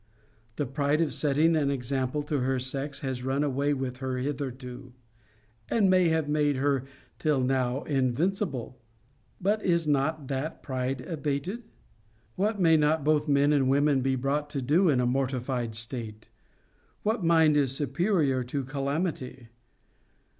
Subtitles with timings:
[0.55, 4.93] The pride of setting an example to her sex has run away with her hitherto,
[5.69, 6.85] and may have made her
[7.19, 8.79] till now invincible.
[9.39, 11.65] But is not that pride abated?
[12.35, 16.29] What may not both men and women be brought to do in a mortified state?
[17.03, 19.49] What mind is superior to calamity?